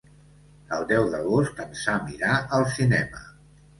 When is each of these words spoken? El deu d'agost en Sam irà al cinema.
El 0.77 0.85
deu 0.93 1.05
d'agost 1.11 1.61
en 1.67 1.77
Sam 1.85 2.09
irà 2.17 2.33
al 2.59 2.67
cinema. 2.77 3.23